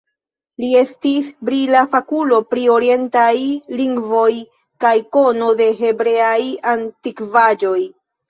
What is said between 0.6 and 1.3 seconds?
Li estis